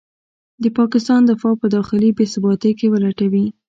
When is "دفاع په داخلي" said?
1.29-2.09